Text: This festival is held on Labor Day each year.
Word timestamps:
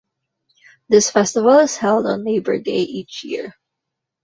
This 0.89 1.11
festival 1.11 1.59
is 1.59 1.77
held 1.77 2.07
on 2.07 2.25
Labor 2.25 2.57
Day 2.57 2.79
each 2.79 3.23
year. 3.23 3.53